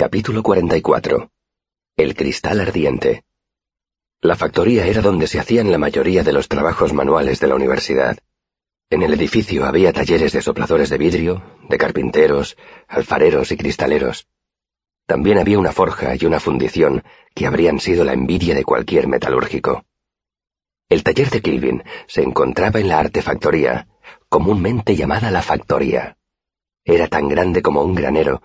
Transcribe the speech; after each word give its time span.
Capítulo 0.00 0.42
44. 0.42 1.30
El 1.94 2.14
cristal 2.14 2.58
ardiente. 2.60 3.22
La 4.22 4.34
factoría 4.34 4.86
era 4.86 5.02
donde 5.02 5.26
se 5.26 5.38
hacían 5.38 5.70
la 5.70 5.76
mayoría 5.76 6.24
de 6.24 6.32
los 6.32 6.48
trabajos 6.48 6.94
manuales 6.94 7.38
de 7.38 7.48
la 7.48 7.54
universidad. 7.54 8.16
En 8.88 9.02
el 9.02 9.12
edificio 9.12 9.66
había 9.66 9.92
talleres 9.92 10.32
de 10.32 10.40
sopladores 10.40 10.88
de 10.88 10.96
vidrio, 10.96 11.42
de 11.68 11.76
carpinteros, 11.76 12.56
alfareros 12.88 13.52
y 13.52 13.58
cristaleros. 13.58 14.26
También 15.04 15.36
había 15.36 15.58
una 15.58 15.70
forja 15.70 16.14
y 16.18 16.24
una 16.24 16.40
fundición 16.40 17.04
que 17.34 17.46
habrían 17.46 17.78
sido 17.78 18.02
la 18.02 18.14
envidia 18.14 18.54
de 18.54 18.64
cualquier 18.64 19.06
metalúrgico. 19.06 19.84
El 20.88 21.02
taller 21.02 21.28
de 21.28 21.42
Kilvin 21.42 21.84
se 22.06 22.22
encontraba 22.22 22.80
en 22.80 22.88
la 22.88 23.00
artefactoría, 23.00 23.86
comúnmente 24.30 24.96
llamada 24.96 25.30
la 25.30 25.42
factoría. 25.42 26.16
Era 26.86 27.06
tan 27.06 27.28
grande 27.28 27.60
como 27.60 27.82
un 27.82 27.94
granero 27.94 28.40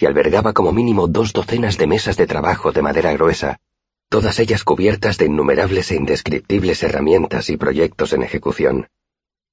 y 0.00 0.06
albergaba 0.06 0.54
como 0.54 0.72
mínimo 0.72 1.08
dos 1.08 1.34
docenas 1.34 1.76
de 1.76 1.86
mesas 1.86 2.16
de 2.16 2.26
trabajo 2.26 2.72
de 2.72 2.80
madera 2.80 3.12
gruesa, 3.12 3.60
todas 4.08 4.38
ellas 4.38 4.64
cubiertas 4.64 5.18
de 5.18 5.26
innumerables 5.26 5.90
e 5.90 5.96
indescriptibles 5.96 6.82
herramientas 6.82 7.50
y 7.50 7.58
proyectos 7.58 8.14
en 8.14 8.22
ejecución. 8.22 8.88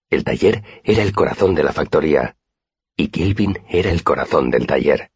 El 0.09 0.23
taller 0.23 0.63
era 0.85 1.03
el 1.03 1.11
corazón 1.11 1.53
de 1.53 1.63
la 1.63 1.73
factoría, 1.73 2.37
y 2.95 3.09
Kilvin 3.09 3.59
era 3.67 3.91
el 3.91 4.03
corazón 4.03 4.49
del 4.49 4.67
taller. 4.67 5.11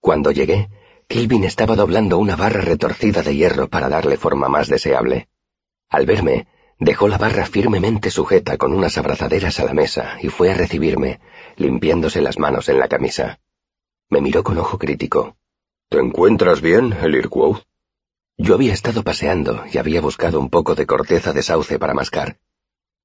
Cuando 0.00 0.30
llegué, 0.30 0.68
Kilvin 1.08 1.42
estaba 1.42 1.74
doblando 1.74 2.18
una 2.18 2.36
barra 2.36 2.60
retorcida 2.60 3.22
de 3.22 3.34
hierro 3.34 3.68
para 3.68 3.88
darle 3.88 4.16
forma 4.16 4.48
más 4.48 4.68
deseable. 4.68 5.28
Al 5.90 6.06
verme, 6.06 6.46
dejó 6.78 7.08
la 7.08 7.18
barra 7.18 7.46
firmemente 7.46 8.12
sujeta 8.12 8.56
con 8.56 8.72
unas 8.72 8.96
abrazaderas 8.96 9.58
a 9.58 9.64
la 9.64 9.74
mesa 9.74 10.18
y 10.22 10.28
fue 10.28 10.52
a 10.52 10.54
recibirme, 10.54 11.18
limpiándose 11.56 12.22
las 12.22 12.38
manos 12.38 12.68
en 12.68 12.78
la 12.78 12.86
camisa. 12.86 13.40
Me 14.12 14.20
miró 14.20 14.44
con 14.44 14.58
ojo 14.58 14.76
crítico. 14.76 15.38
¿Te 15.88 15.98
encuentras 15.98 16.60
bien, 16.60 16.92
Elirquoth? 16.92 17.62
Yo 18.36 18.56
había 18.56 18.74
estado 18.74 19.02
paseando 19.02 19.64
y 19.72 19.78
había 19.78 20.02
buscado 20.02 20.38
un 20.38 20.50
poco 20.50 20.74
de 20.74 20.84
corteza 20.84 21.32
de 21.32 21.42
sauce 21.42 21.78
para 21.78 21.94
mascar. 21.94 22.36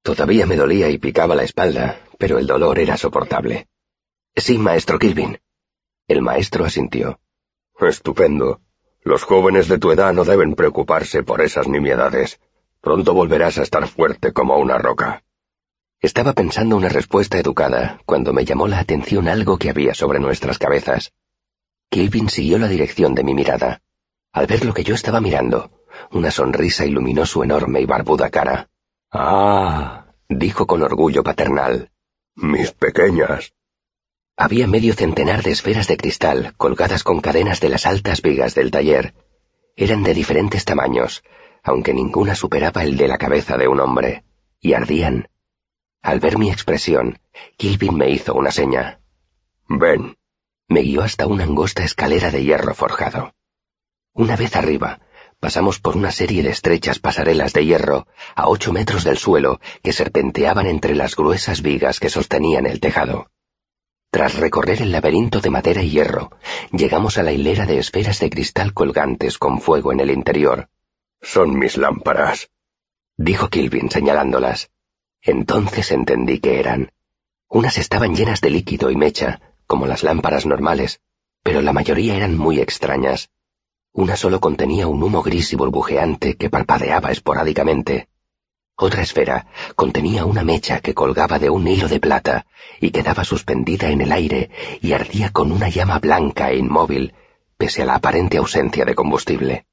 Todavía 0.02 0.46
me 0.46 0.58
dolía 0.58 0.90
y 0.90 0.98
picaba 0.98 1.34
la 1.34 1.44
espalda, 1.44 2.02
pero 2.18 2.40
el 2.40 2.46
dolor 2.46 2.78
era 2.78 2.98
soportable. 2.98 3.70
Sí, 4.36 4.58
maestro 4.58 5.00
Kilvin. 5.00 5.40
El 6.10 6.22
maestro 6.22 6.66
asintió. 6.66 7.22
Estupendo. 7.80 8.60
Los 9.02 9.24
jóvenes 9.24 9.70
de 9.70 9.80
tu 9.80 9.92
edad 9.92 10.12
no 10.12 10.26
deben 10.26 10.56
preocuparse 10.56 11.24
por 11.24 11.40
esas 11.40 11.70
nimiedades. 11.70 12.42
Pronto 12.82 13.14
volverás 13.14 13.58
a 13.60 13.64
estar 13.64 13.88
fuerte 13.88 14.34
como 14.34 14.58
una 14.58 14.78
roca. 14.78 15.24
Estaba 16.00 16.34
pensando 16.34 16.78
una 16.78 16.90
respuesta 16.90 17.40
educada 17.40 18.00
cuando 18.06 18.32
me 18.32 18.46
llamó 18.46 18.68
la 18.68 18.80
atención 18.80 19.28
algo 19.28 19.58
que 19.58 19.72
había 19.72 19.96
sobre 19.96 20.20
nuestras 20.20 20.60
cabezas. 20.60 21.12
Kilvin 21.90 22.30
siguió 22.30 22.60
la 22.60 22.68
dirección 22.68 23.16
de 23.16 23.24
mi 23.24 23.34
mirada. 23.34 23.82
Al 24.32 24.46
ver 24.46 24.64
lo 24.64 24.76
que 24.76 24.84
yo 24.84 24.94
estaba 24.94 25.22
mirando, 25.22 25.72
una 26.12 26.30
sonrisa 26.30 26.86
iluminó 26.86 27.26
su 27.26 27.42
enorme 27.42 27.82
y 27.82 27.86
barbuda 27.86 28.30
cara. 28.30 28.70
Ah, 29.12 30.06
dijo 30.30 30.68
con 30.68 30.84
orgullo 30.84 31.24
paternal. 31.24 31.90
Mis 32.36 32.72
pequeñas. 32.74 33.54
Había 34.36 34.68
medio 34.68 34.94
centenar 34.94 35.42
de 35.42 35.50
esferas 35.50 35.88
de 35.88 35.98
cristal 35.98 36.54
colgadas 36.58 37.04
con 37.04 37.22
cadenas 37.22 37.60
de 37.60 37.70
las 37.70 37.88
altas 37.88 38.22
vigas 38.22 38.54
del 38.54 38.70
taller. 38.70 39.16
Eran 39.76 40.04
de 40.04 40.14
diferentes 40.14 40.64
tamaños, 40.64 41.24
aunque 41.64 41.96
ninguna 41.96 42.36
superaba 42.36 42.84
el 42.84 42.98
de 42.98 43.08
la 43.08 43.18
cabeza 43.18 43.58
de 43.58 43.68
un 43.68 43.80
hombre, 43.80 44.24
y 44.60 44.74
ardían 44.74 45.28
al 46.02 46.20
ver 46.20 46.38
mi 46.38 46.50
expresión, 46.50 47.20
Kilvin 47.58 47.96
me 47.96 48.10
hizo 48.10 48.34
una 48.34 48.52
seña. 48.52 49.02
Ven. 49.68 50.18
Me 50.70 50.82
guió 50.82 51.02
hasta 51.02 51.28
una 51.28 51.44
angosta 51.44 51.84
escalera 51.84 52.32
de 52.32 52.44
hierro 52.44 52.74
forjado. 52.74 53.34
Una 54.14 54.36
vez 54.36 54.56
arriba, 54.56 55.00
pasamos 55.40 55.80
por 55.80 55.96
una 55.96 56.12
serie 56.12 56.44
de 56.44 56.50
estrechas 56.50 57.00
pasarelas 57.00 57.54
de 57.54 57.66
hierro 57.66 58.08
a 58.36 58.50
ocho 58.50 58.74
metros 58.74 59.04
del 59.04 59.18
suelo 59.18 59.60
que 59.84 59.94
serpenteaban 59.94 60.68
entre 60.68 60.96
las 60.96 61.16
gruesas 61.16 61.62
vigas 61.62 62.00
que 62.00 62.10
sostenían 62.10 62.66
el 62.66 62.80
tejado. 62.80 63.30
Tras 64.10 64.36
recorrer 64.36 64.82
el 64.82 64.92
laberinto 64.92 65.42
de 65.42 65.50
madera 65.50 65.84
y 65.84 65.90
hierro, 65.90 66.32
llegamos 66.72 67.18
a 67.18 67.24
la 67.24 67.32
hilera 67.32 67.66
de 67.66 67.78
esferas 67.78 68.20
de 68.20 68.30
cristal 68.30 68.74
colgantes 68.74 69.38
con 69.38 69.62
fuego 69.62 69.92
en 69.92 70.00
el 70.00 70.12
interior. 70.12 70.70
Son 71.22 71.58
mis 71.60 71.78
lámparas, 71.78 72.50
dijo 73.18 73.50
Kilvin 73.50 73.92
señalándolas. 73.92 74.72
Entonces 75.28 75.92
entendí 75.92 76.40
que 76.40 76.58
eran. 76.58 76.94
Unas 77.50 77.78
estaban 77.78 78.16
llenas 78.16 78.40
de 78.40 78.50
líquido 78.50 78.90
y 78.92 78.96
mecha, 78.96 79.42
como 79.68 79.86
las 79.86 80.02
lámparas 80.02 80.46
normales, 80.46 81.02
pero 81.44 81.62
la 81.62 81.74
mayoría 81.74 82.16
eran 82.16 82.38
muy 82.38 82.62
extrañas. 82.62 83.30
Una 83.92 84.16
solo 84.16 84.40
contenía 84.40 84.88
un 84.88 85.04
humo 85.04 85.22
gris 85.22 85.52
y 85.52 85.58
burbujeante 85.58 86.38
que 86.38 86.50
parpadeaba 86.50 87.12
esporádicamente. 87.12 88.08
Otra 88.78 89.02
esfera 89.02 89.48
contenía 89.76 90.24
una 90.24 90.46
mecha 90.46 90.80
que 90.80 90.94
colgaba 90.94 91.40
de 91.40 91.50
un 91.50 91.68
hilo 91.68 91.90
de 91.90 92.00
plata 92.00 92.46
y 92.80 92.92
quedaba 92.92 93.26
suspendida 93.26 93.90
en 93.90 94.00
el 94.00 94.14
aire 94.14 94.50
y 94.82 94.94
ardía 94.94 95.32
con 95.32 95.52
una 95.52 95.68
llama 95.68 96.00
blanca 96.00 96.52
e 96.52 96.58
inmóvil, 96.58 97.14
pese 97.58 97.82
a 97.82 97.86
la 97.86 97.96
aparente 97.96 98.38
ausencia 98.38 98.86
de 98.86 98.96
combustible. 98.96 99.66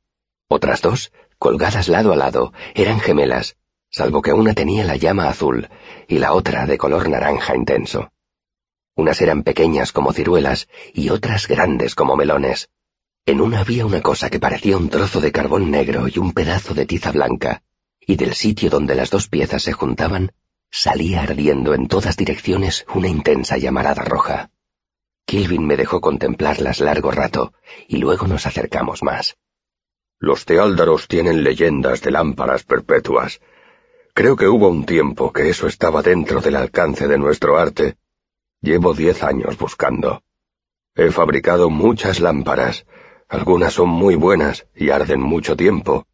Otras 0.48 0.82
dos, 0.82 1.12
colgadas 1.38 1.86
lado 1.86 2.12
a 2.12 2.16
lado, 2.16 2.52
eran 2.74 2.98
gemelas, 2.98 3.56
salvo 3.96 4.22
que 4.22 4.32
una 4.32 4.54
tenía 4.54 4.82
la 4.82 4.96
llama 4.96 5.28
azul 5.28 5.68
y 6.08 6.18
la 6.18 6.32
otra 6.32 6.66
de 6.66 6.76
color 6.76 7.08
naranja 7.08 7.54
intenso. 7.54 8.10
Unas 8.96 9.20
eran 9.20 9.44
pequeñas 9.44 9.92
como 9.92 10.12
ciruelas 10.12 10.68
y 10.92 11.10
otras 11.10 11.46
grandes 11.46 11.94
como 11.94 12.16
melones. 12.16 12.70
En 13.24 13.40
una 13.40 13.60
había 13.60 13.86
una 13.86 14.00
cosa 14.00 14.30
que 14.30 14.40
parecía 14.40 14.76
un 14.76 14.88
trozo 14.88 15.20
de 15.20 15.30
carbón 15.30 15.70
negro 15.70 16.08
y 16.08 16.18
un 16.18 16.32
pedazo 16.32 16.74
de 16.74 16.86
tiza 16.86 17.12
blanca, 17.12 17.62
y 18.00 18.16
del 18.16 18.34
sitio 18.34 18.68
donde 18.68 18.96
las 18.96 19.10
dos 19.10 19.28
piezas 19.28 19.62
se 19.62 19.72
juntaban, 19.72 20.32
salía 20.72 21.22
ardiendo 21.22 21.72
en 21.72 21.86
todas 21.86 22.16
direcciones 22.16 22.86
una 22.92 23.06
intensa 23.06 23.58
llamarada 23.58 24.02
roja. 24.02 24.50
Kilvin 25.24 25.64
me 25.64 25.76
dejó 25.76 26.00
contemplarlas 26.00 26.80
largo 26.80 27.12
rato, 27.12 27.52
y 27.86 27.98
luego 27.98 28.26
nos 28.26 28.44
acercamos 28.44 29.04
más. 29.04 29.36
Los 30.18 30.46
teáldaros 30.46 31.06
tienen 31.06 31.44
leyendas 31.44 32.02
de 32.02 32.10
lámparas 32.10 32.64
perpetuas, 32.64 33.40
Creo 34.16 34.36
que 34.36 34.46
hubo 34.46 34.68
un 34.68 34.86
tiempo 34.86 35.32
que 35.32 35.48
eso 35.48 35.66
estaba 35.66 36.00
dentro 36.00 36.40
del 36.40 36.54
alcance 36.54 37.08
de 37.08 37.18
nuestro 37.18 37.58
arte. 37.58 37.96
Llevo 38.60 38.94
diez 38.94 39.24
años 39.24 39.58
buscando. 39.58 40.22
He 40.94 41.10
fabricado 41.10 41.68
muchas 41.68 42.20
lámparas. 42.20 42.86
Algunas 43.28 43.72
son 43.72 43.88
muy 43.88 44.14
buenas 44.14 44.68
y 44.72 44.90
arden 44.90 45.20
mucho 45.20 45.56
tiempo. 45.56 46.06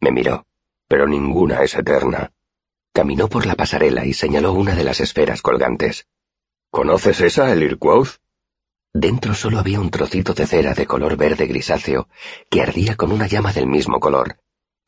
Me 0.00 0.12
miró, 0.12 0.46
pero 0.86 1.08
ninguna 1.08 1.64
es 1.64 1.74
eterna. 1.74 2.30
Caminó 2.92 3.28
por 3.28 3.44
la 3.44 3.56
pasarela 3.56 4.06
y 4.06 4.12
señaló 4.12 4.52
una 4.52 4.76
de 4.76 4.84
las 4.84 5.00
esferas 5.00 5.42
colgantes. 5.42 6.06
¿Conoces 6.70 7.20
esa, 7.22 7.52
el? 7.52 7.76
Dentro 8.94 9.34
solo 9.34 9.58
había 9.58 9.80
un 9.80 9.90
trocito 9.90 10.32
de 10.32 10.46
cera 10.46 10.74
de 10.74 10.86
color 10.86 11.16
verde 11.16 11.46
grisáceo 11.46 12.08
que 12.48 12.62
ardía 12.62 12.94
con 12.94 13.10
una 13.10 13.26
llama 13.26 13.52
del 13.52 13.66
mismo 13.66 13.98
color. 13.98 14.36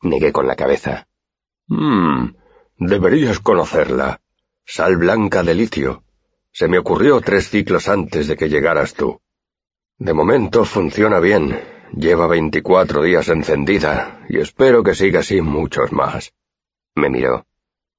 Negué 0.01 0.31
con 0.31 0.47
la 0.47 0.55
cabeza. 0.55 1.09
Hmm, 1.67 2.35
Deberías 2.77 3.39
conocerla. 3.39 4.19
Sal 4.65 4.97
blanca 4.97 5.43
de 5.43 5.55
litio. 5.55 6.03
Se 6.51 6.67
me 6.67 6.77
ocurrió 6.77 7.21
tres 7.21 7.49
ciclos 7.49 7.87
antes 7.87 8.27
de 8.27 8.35
que 8.35 8.49
llegaras 8.49 8.93
tú. 8.93 9.21
De 9.97 10.13
momento 10.13 10.65
funciona 10.65 11.19
bien. 11.19 11.61
Lleva 11.93 12.27
veinticuatro 12.27 13.03
días 13.03 13.29
encendida 13.29 14.25
y 14.27 14.39
espero 14.39 14.83
que 14.83 14.95
siga 14.95 15.21
así 15.21 15.39
muchos 15.39 15.93
más. 15.93 16.33
Me 16.95 17.09
miró. 17.09 17.45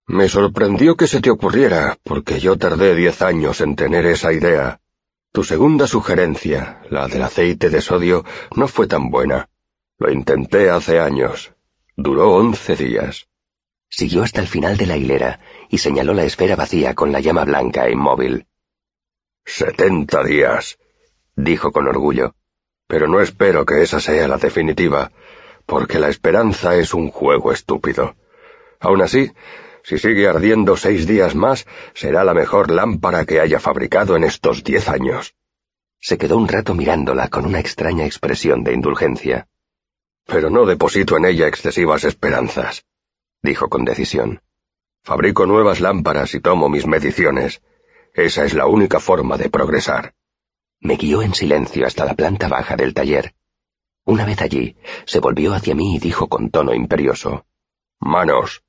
Me 0.07 0.29
sorprendió 0.29 0.97
que 0.97 1.07
se 1.07 1.21
te 1.21 1.31
ocurriera, 1.31 1.99
porque 2.03 2.39
yo 2.39 2.57
tardé 2.57 2.95
diez 2.95 3.23
años 3.23 3.61
en 3.61 3.77
tener 3.77 4.07
esa 4.07 4.33
idea. 4.33 4.81
Tu 5.33 5.43
segunda 5.43 5.87
sugerencia, 5.87 6.83
la 6.91 7.09
del 7.09 7.23
aceite 7.23 7.71
de 7.71 7.81
sodio, 7.81 8.25
no 8.55 8.69
fue 8.69 8.87
tan 8.87 9.11
buena. 9.11 9.49
Lo 9.99 10.13
intenté 10.13 10.71
hace 10.71 11.01
años. 11.01 11.53
Duró 11.97 12.35
once 12.35 12.77
días. 12.77 13.27
Siguió 13.89 14.23
hasta 14.23 14.41
el 14.41 14.49
final 14.49 14.77
de 14.77 14.87
la 14.87 14.97
hilera 14.97 15.41
y 15.69 15.79
señaló 15.79 16.13
la 16.13 16.25
esfera 16.25 16.57
vacía 16.57 16.95
con 16.95 17.13
la 17.13 17.21
llama 17.21 17.45
blanca 17.45 17.87
e 17.87 17.93
inmóvil. 17.93 18.47
Setenta 19.45 20.25
días, 20.25 20.79
dijo 21.37 21.73
con 21.73 21.87
orgullo. 21.87 22.35
Pero 22.89 23.09
no 23.09 23.21
espero 23.21 23.65
que 23.65 23.83
esa 23.83 24.01
sea 24.01 24.29
la 24.29 24.39
definitiva, 24.39 25.11
porque 25.67 25.99
la 25.99 26.09
esperanza 26.09 26.77
es 26.77 26.95
un 26.95 27.11
juego 27.11 27.53
estúpido. 27.53 28.17
Aun 28.81 29.03
así, 29.03 29.33
si 29.83 29.99
sigue 29.99 30.29
ardiendo 30.29 30.77
seis 30.77 31.07
días 31.07 31.35
más, 31.35 31.67
será 31.95 32.23
la 32.25 32.35
mejor 32.35 32.71
lámpara 32.71 33.25
que 33.25 33.41
haya 33.41 33.61
fabricado 33.61 34.17
en 34.17 34.25
estos 34.25 34.63
diez 34.63 34.89
años. 34.89 35.35
Se 36.01 36.19
quedó 36.19 36.37
un 36.37 36.49
rato 36.49 36.75
mirándola 36.75 37.29
con 37.29 37.47
una 37.47 37.61
extraña 37.61 38.05
expresión 38.05 38.63
de 38.63 38.73
indulgencia. 38.73 39.49
Pero 40.27 40.51
no 40.51 40.67
deposito 40.67 41.17
en 41.17 41.25
ella 41.25 41.49
excesivas 41.49 42.05
esperanzas 42.05 42.85
dijo 43.43 43.69
con 43.69 43.85
decisión. 43.85 44.43
Fabrico 45.03 45.47
nuevas 45.47 45.81
lámparas 45.81 46.35
y 46.35 46.41
tomo 46.41 46.69
mis 46.69 46.87
mediciones. 46.87 47.63
Esa 48.13 48.45
es 48.45 48.55
la 48.55 48.67
única 48.67 48.99
forma 48.99 49.37
de 49.37 49.51
progresar. 49.51 50.15
Me 50.81 50.97
guió 50.97 51.23
en 51.23 51.35
silencio 51.35 51.87
hasta 51.87 52.05
la 52.05 52.15
planta 52.15 52.49
baja 52.49 52.77
del 52.77 52.93
taller. 52.93 53.35
Una 54.05 54.25
vez 54.25 54.41
allí, 54.41 54.77
se 55.05 55.21
volvió 55.21 55.55
hacia 55.55 55.75
mí 55.75 55.97
y 55.97 55.99
dijo 55.99 56.29
con 56.29 56.51
tono 56.51 56.75
imperioso. 56.75 57.47
Manos. 58.01 58.63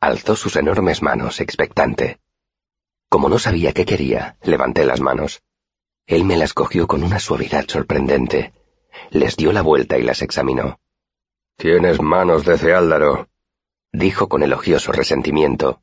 Alzó 0.00 0.36
sus 0.36 0.56
enormes 0.56 1.02
manos, 1.02 1.40
expectante. 1.40 2.20
Como 3.08 3.28
no 3.28 3.38
sabía 3.38 3.72
qué 3.72 3.84
quería, 3.84 4.36
levanté 4.42 4.84
las 4.84 5.00
manos. 5.00 5.42
Él 6.06 6.24
me 6.24 6.36
las 6.36 6.54
cogió 6.54 6.86
con 6.86 7.04
una 7.04 7.18
suavidad 7.18 7.66
sorprendente. 7.68 8.52
Les 9.10 9.36
dio 9.36 9.52
la 9.52 9.62
vuelta 9.62 9.98
y 9.98 10.02
las 10.02 10.22
examinó. 10.22 10.80
Tienes 11.56 12.00
manos 12.00 12.44
de 12.44 12.58
ceáldaro, 12.58 13.28
dijo 13.92 14.28
con 14.28 14.42
elogioso 14.42 14.92
resentimiento. 14.92 15.82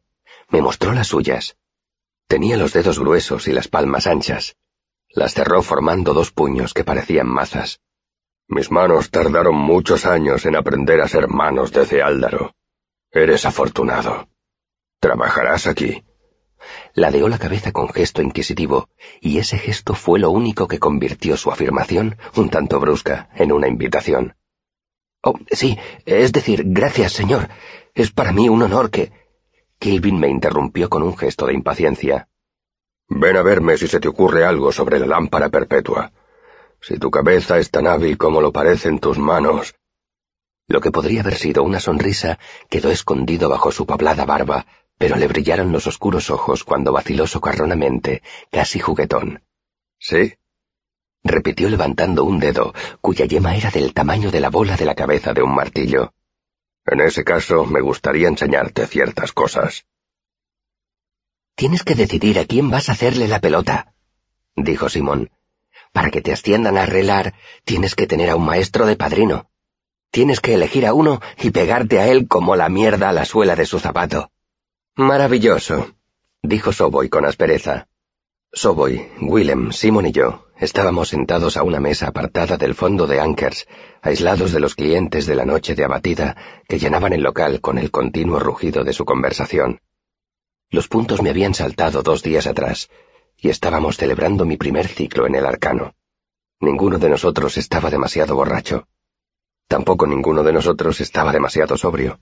Me 0.50 0.62
mostró 0.62 0.94
las 0.94 1.08
suyas. 1.08 1.58
Tenía 2.28 2.58
los 2.58 2.74
dedos 2.74 3.00
gruesos 3.00 3.48
y 3.48 3.54
las 3.54 3.68
palmas 3.68 4.08
anchas. 4.08 4.58
Las 5.10 5.34
cerró 5.34 5.62
formando 5.62 6.14
dos 6.14 6.32
puños 6.32 6.74
que 6.74 6.84
parecían 6.84 7.28
mazas. 7.28 7.82
Mis 8.48 8.72
manos 8.72 9.12
tardaron 9.12 9.56
muchos 9.56 10.06
años 10.06 10.46
en 10.46 10.56
aprender 10.56 11.02
a 11.02 11.08
ser 11.08 11.28
manos 11.28 11.72
de 11.72 11.86
ceáldaro. 11.86 12.56
Eres 13.12 13.46
afortunado. 13.46 14.28
Trabajarás 15.00 15.68
aquí. 15.68 16.04
Ladeó 16.94 17.30
la 17.30 17.38
cabeza 17.38 17.72
con 17.72 17.90
gesto 17.90 18.22
inquisitivo, 18.22 18.90
y 19.22 19.38
ese 19.38 19.58
gesto 19.58 19.94
fue 19.94 20.20
lo 20.20 20.32
único 20.32 20.68
que 20.68 20.80
convirtió 20.80 21.38
su 21.38 21.52
afirmación, 21.52 22.18
un 22.36 22.50
tanto 22.50 22.80
brusca, 22.80 23.30
en 23.36 23.52
una 23.52 23.68
invitación. 23.68 24.36
Oh, 25.22 25.38
sí, 25.52 25.78
es 26.06 26.32
decir, 26.32 26.64
gracias, 26.66 27.14
señor. 27.14 27.50
Es 27.94 28.12
para 28.12 28.32
mí 28.32 28.48
un 28.48 28.62
honor 28.62 28.90
que... 28.90 29.12
Kilvin 29.78 30.20
me 30.20 30.30
interrumpió 30.30 30.90
con 30.90 31.04
un 31.04 31.18
gesto 31.18 31.46
de 31.46 31.54
impaciencia. 31.54 32.28
Ven 33.08 33.38
a 33.38 33.42
verme 33.42 33.78
si 33.78 33.88
se 33.88 34.00
te 34.00 34.08
ocurre 34.08 34.46
algo 34.46 34.72
sobre 34.72 35.00
la 35.00 35.08
lámpara 35.08 35.50
perpetua. 35.50 36.12
Si 36.82 36.98
tu 36.98 37.10
cabeza 37.10 37.58
es 37.58 37.72
tan 37.72 37.88
hábil 37.88 38.18
como 38.18 38.42
lo 38.42 38.52
parecen 38.52 39.00
tus 39.00 39.18
manos. 39.18 39.76
Lo 40.68 40.82
que 40.82 40.92
podría 40.92 41.22
haber 41.22 41.36
sido 41.36 41.64
una 41.64 41.80
sonrisa 41.80 42.40
quedó 42.70 42.92
escondido 42.92 43.50
bajo 43.50 43.72
su 43.72 43.86
poblada 43.86 44.26
barba, 44.26 44.66
pero 44.98 45.16
le 45.16 45.28
brillaron 45.28 45.72
los 45.72 45.88
oscuros 45.88 46.30
ojos 46.30 46.64
cuando 46.64 46.92
vaciló 46.92 47.26
socarronamente, 47.26 48.22
casi 48.52 48.80
juguetón. 48.80 49.44
¿Sí? 49.98 50.36
Repitió 51.24 51.70
levantando 51.70 52.24
un 52.24 52.40
dedo, 52.40 52.74
cuya 53.02 53.26
yema 53.26 53.56
era 53.56 53.72
del 53.72 53.94
tamaño 53.94 54.32
de 54.32 54.40
la 54.40 54.50
bola 54.50 54.78
de 54.78 54.86
la 54.86 54.96
cabeza 54.96 55.34
de 55.34 55.42
un 55.42 55.54
martillo. 55.54 56.14
En 56.86 57.02
ese 57.02 57.24
caso, 57.24 57.66
me 57.66 57.82
gustaría 57.82 58.28
enseñarte 58.28 58.88
ciertas 58.88 59.32
cosas. 59.32 59.86
Tienes 61.56 61.84
que 61.84 61.96
decidir 61.96 62.40
a 62.40 62.46
quién 62.46 62.70
vas 62.70 62.90
a 62.90 62.94
hacerle 62.94 63.28
la 63.28 63.42
pelota, 63.42 63.94
dijo 64.56 64.88
Simón. 64.88 65.30
Para 65.92 66.10
que 66.10 66.22
te 66.22 66.32
asciendan 66.32 66.78
a 66.78 66.86
relar, 66.86 67.34
tienes 67.66 67.96
que 67.96 68.08
tener 68.08 68.30
a 68.30 68.38
un 68.38 68.46
maestro 68.46 68.86
de 68.86 68.96
padrino. 68.96 69.50
Tienes 70.10 70.40
que 70.40 70.54
elegir 70.54 70.86
a 70.88 70.94
uno 70.94 71.20
y 71.38 71.52
pegarte 71.52 72.00
a 72.00 72.08
él 72.08 72.28
como 72.28 72.56
la 72.56 72.70
mierda 72.70 73.10
a 73.10 73.14
la 73.14 73.26
suela 73.26 73.56
de 73.58 73.66
su 73.66 73.80
zapato. 73.80 74.32
Maravilloso, 74.96 75.96
dijo 76.42 76.72
Soboy 76.72 77.10
con 77.10 77.26
aspereza. 77.26 77.89
Soboy, 78.52 79.08
Willem, 79.22 79.72
Simon 79.72 80.08
y 80.08 80.12
yo 80.12 80.48
estábamos 80.58 81.10
sentados 81.10 81.56
a 81.56 81.62
una 81.62 81.80
mesa 81.80 82.08
apartada 82.08 82.58
del 82.58 82.74
fondo 82.74 83.06
de 83.06 83.20
Ankers, 83.20 83.68
aislados 84.02 84.52
de 84.52 84.60
los 84.60 84.74
clientes 84.74 85.28
de 85.28 85.36
la 85.36 85.46
noche 85.46 85.76
de 85.76 85.86
abatida 85.86 86.36
que 86.68 86.80
llenaban 86.80 87.14
el 87.14 87.22
local 87.22 87.62
con 87.62 87.78
el 87.78 87.92
continuo 87.92 88.40
rugido 88.40 88.84
de 88.84 88.92
su 88.92 89.06
conversación. 89.06 89.82
Los 90.72 90.88
puntos 90.88 91.22
me 91.22 91.30
habían 91.30 91.54
saltado 91.54 92.02
dos 92.02 92.24
días 92.24 92.48
atrás, 92.48 92.90
y 93.38 93.50
estábamos 93.50 93.98
celebrando 93.98 94.46
mi 94.46 94.58
primer 94.58 94.88
ciclo 94.88 95.28
en 95.28 95.36
el 95.36 95.46
arcano. 95.46 95.94
Ninguno 96.60 96.98
de 96.98 97.10
nosotros 97.10 97.56
estaba 97.58 97.92
demasiado 97.92 98.36
borracho. 98.36 98.88
Tampoco 99.68 100.08
ninguno 100.08 100.42
de 100.42 100.54
nosotros 100.54 101.00
estaba 101.02 101.32
demasiado 101.32 101.78
sobrio. 101.78 102.20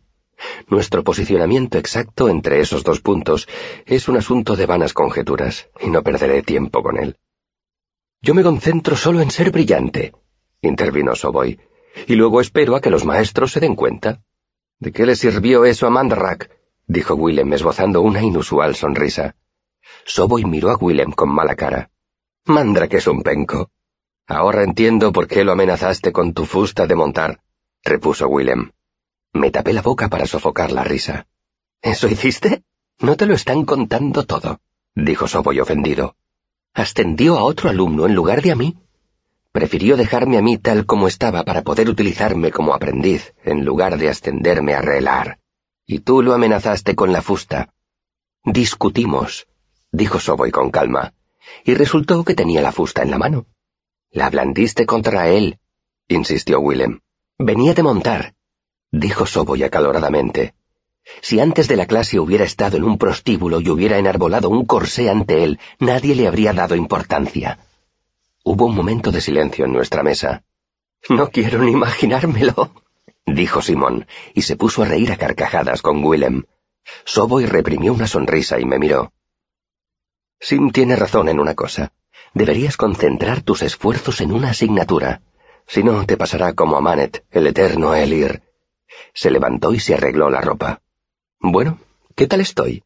Nuestro 0.68 1.04
posicionamiento 1.04 1.78
exacto 1.78 2.30
entre 2.30 2.60
esos 2.60 2.84
dos 2.84 3.02
puntos 3.02 3.48
es 3.86 4.08
un 4.08 4.18
asunto 4.18 4.56
de 4.56 4.66
vanas 4.66 4.94
conjeturas, 4.94 5.70
y 5.80 5.90
no 5.90 6.04
perderé 6.04 6.44
tiempo 6.44 6.84
con 6.84 6.98
él. 6.98 7.18
Yo 8.22 8.34
me 8.34 8.44
concentro 8.44 8.96
solo 8.96 9.22
en 9.22 9.32
ser 9.32 9.52
brillante, 9.52 10.14
intervino 10.62 11.16
Soboy, 11.16 11.60
y 12.08 12.16
luego 12.16 12.42
espero 12.42 12.76
a 12.76 12.82
que 12.82 12.90
los 12.90 13.06
maestros 13.06 13.52
se 13.52 13.60
den 13.60 13.76
cuenta. 13.76 14.22
¿De 14.80 14.92
qué 14.92 15.06
le 15.06 15.16
sirvió 15.16 15.66
eso 15.66 15.88
a 15.88 15.90
Mandrack? 15.90 16.52
dijo 16.86 17.16
Willem 17.16 17.52
esbozando 17.54 18.02
una 18.02 18.22
inusual 18.22 18.76
sonrisa. 18.76 19.36
Soboy 20.06 20.46
miró 20.46 20.72
a 20.72 20.78
Willem 20.78 21.12
con 21.12 21.30
mala 21.30 21.56
cara. 21.56 21.90
Mandra 22.46 22.88
que 22.88 22.98
es 22.98 23.08
un 23.08 23.24
penco. 23.24 23.72
Ahora 24.28 24.64
entiendo 24.64 25.12
por 25.12 25.28
qué 25.28 25.44
lo 25.44 25.54
amenazaste 25.54 26.12
con 26.12 26.34
tu 26.34 26.46
fusta 26.46 26.86
de 26.86 26.96
montar, 26.96 27.42
repuso 27.84 28.28
Willem. 28.28 28.72
Me 29.34 29.52
tapé 29.52 29.74
la 29.74 29.82
boca 29.82 30.10
para 30.10 30.26
sofocar 30.26 30.72
la 30.72 30.84
risa. 30.84 31.28
¿Eso 31.82 32.08
hiciste? 32.08 32.64
No 33.00 33.16
te 33.16 33.26
lo 33.26 33.36
están 33.36 33.66
contando 33.66 34.26
todo, 34.26 34.60
dijo 34.96 35.28
Soboy 35.28 35.60
ofendido. 35.60 36.16
Ascendió 36.74 37.38
a 37.38 37.44
otro 37.44 37.70
alumno 37.70 38.06
en 38.06 38.16
lugar 38.16 38.42
de 38.42 38.52
a 38.52 38.56
mí. 38.56 38.78
Prefirió 39.52 39.98
dejarme 39.98 40.38
a 40.38 40.42
mí 40.42 40.58
tal 40.58 40.86
como 40.86 41.08
estaba 41.08 41.44
para 41.44 41.62
poder 41.62 41.90
utilizarme 41.90 42.52
como 42.52 42.74
aprendiz, 42.74 43.34
en 43.44 43.66
lugar 43.66 43.98
de 43.98 44.10
ascenderme 44.10 44.74
a 44.74 44.82
relar. 44.82 45.40
Y 45.86 46.00
tú 46.00 46.22
lo 46.22 46.34
amenazaste 46.34 46.96
con 46.96 47.12
la 47.12 47.22
fusta. 47.22 47.74
Discutimos, 48.44 49.48
dijo 49.92 50.20
Soboy 50.20 50.52
con 50.52 50.72
calma, 50.72 51.14
y 51.64 51.74
resultó 51.74 52.24
que 52.24 52.36
tenía 52.36 52.62
la 52.62 52.72
fusta 52.72 53.04
en 53.04 53.12
la 53.12 53.18
mano. 53.18 53.46
La 54.12 54.30
blandiste 54.30 54.86
contra 54.86 55.30
él, 55.30 55.60
insistió 56.08 56.60
Willem. 56.60 57.02
Venía 57.38 57.74
de 57.74 57.84
montar, 57.84 58.34
dijo 58.92 59.26
Soboy 59.26 59.64
acaloradamente. 59.64 60.54
Si 61.22 61.40
antes 61.40 61.68
de 61.68 61.78
la 61.78 61.86
clase 61.86 62.20
hubiera 62.20 62.44
estado 62.44 62.78
en 62.78 62.84
un 62.84 62.98
prostíbulo 62.98 63.62
y 63.62 63.70
hubiera 63.70 63.98
enarbolado 63.98 64.50
un 64.50 64.66
corsé 64.66 65.10
ante 65.10 65.44
él, 65.44 65.60
nadie 65.80 66.16
le 66.16 66.28
habría 66.28 66.54
dado 66.54 66.76
importancia. 66.76 67.60
Hubo 68.44 68.66
un 68.66 68.76
momento 68.76 69.12
de 69.12 69.22
silencio 69.22 69.66
en 69.66 69.74
nuestra 69.74 70.04
mesa. 70.04 70.44
No 71.10 71.30
quiero 71.30 71.60
ni 71.60 71.72
imaginármelo, 71.72 72.72
dijo 73.26 73.62
Simón, 73.62 74.08
y 74.34 74.42
se 74.42 74.56
puso 74.56 74.84
a 74.84 74.86
reír 74.86 75.12
a 75.12 75.18
carcajadas 75.18 75.82
con 75.82 76.04
Willem. 76.04 76.44
Soboy 77.06 77.46
reprimió 77.46 77.94
una 77.94 78.08
sonrisa 78.08 78.60
y 78.60 78.66
me 78.66 78.80
miró. 78.80 79.12
Sim 80.40 80.72
tiene 80.72 80.96
razón 80.96 81.30
en 81.30 81.40
una 81.40 81.56
cosa. 81.56 81.92
Deberías 82.34 82.78
concentrar 82.78 83.42
tus 83.42 83.64
esfuerzos 83.64 84.22
en 84.22 84.32
una 84.32 84.52
asignatura. 84.52 85.22
Si 85.66 85.84
no, 85.84 86.06
te 86.06 86.18
pasará 86.18 86.54
como 86.54 86.78
a 86.78 86.82
Manet, 86.82 87.26
el 87.32 87.48
eterno 87.48 87.96
Elir. 87.96 88.47
Se 89.14 89.32
levantó 89.32 89.74
y 89.74 89.80
se 89.80 89.94
arregló 89.94 90.30
la 90.30 90.42
ropa. 90.42 90.82
Bueno, 91.40 91.80
¿qué 92.16 92.28
tal 92.28 92.42
estoy? 92.42 92.84